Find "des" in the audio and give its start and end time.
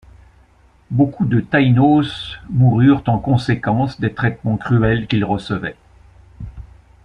3.99-4.15